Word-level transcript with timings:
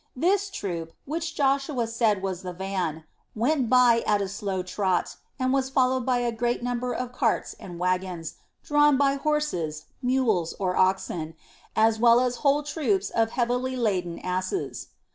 This 0.15 0.49
troop, 0.49 0.93
which 1.05 1.35
Joshua 1.35 1.85
said 1.85 2.23
was 2.23 2.41
the 2.41 2.53
van, 2.53 3.03
went 3.35 3.69
by 3.69 4.03
at 4.07 4.19
a 4.19 4.27
slow 4.27 4.63
trot 4.63 5.15
and 5.37 5.53
was 5.53 5.69
followed 5.69 6.07
by 6.07 6.17
a 6.21 6.31
great 6.31 6.63
number 6.63 6.91
of 6.91 7.11
carts 7.11 7.53
and 7.59 7.77
wagons, 7.77 8.37
drawn 8.63 8.97
by 8.97 9.13
horses, 9.17 9.85
mules, 10.01 10.53
or 10.59 10.75
oxen, 10.75 11.35
as 11.75 11.99
well 11.99 12.19
as 12.19 12.37
whole 12.37 12.63
troops 12.63 13.11
of 13.11 13.33
heavily 13.33 13.75
laden 13.75 14.17
asses. 14.17 14.87